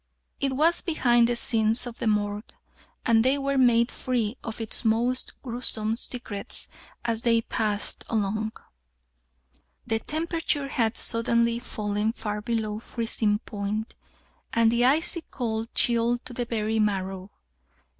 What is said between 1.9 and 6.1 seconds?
the Morgue, and they were made free of its most gruesome